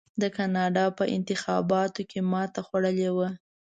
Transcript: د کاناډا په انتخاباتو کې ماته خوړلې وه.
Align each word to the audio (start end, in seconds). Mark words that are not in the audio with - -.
د 0.21 0.23
کاناډا 0.35 0.85
په 0.97 1.03
انتخاباتو 1.17 2.01
کې 2.09 2.19
ماته 2.31 2.59
خوړلې 2.67 3.09
وه. 3.15 3.29